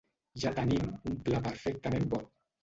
[0.43, 2.23] Ja tenim un pla perfectament bo.